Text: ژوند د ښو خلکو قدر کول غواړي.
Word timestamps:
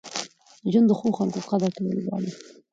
ژوند 0.71 0.87
د 0.89 0.91
ښو 0.99 1.07
خلکو 1.17 1.47
قدر 1.49 1.69
کول 1.75 1.97
غواړي. 2.05 2.31